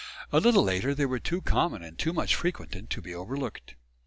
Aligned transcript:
A 0.31 0.39
little 0.39 0.63
later 0.63 0.95
they 0.95 1.05
were 1.05 1.19
too 1.19 1.43
common 1.43 1.83
and 1.83 1.95
too 1.95 2.11
much 2.11 2.33
frequented 2.33 2.89
to 2.89 3.03
be 3.03 3.13
overlooked. 3.13 3.75